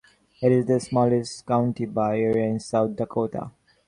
[0.41, 3.51] It is the smallest county by area in South Dakota.